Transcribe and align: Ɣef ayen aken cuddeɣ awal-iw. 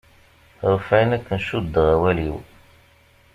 Ɣef 0.71 0.87
ayen 0.95 1.15
aken 1.17 1.39
cuddeɣ 1.47 1.87
awal-iw. 1.93 2.37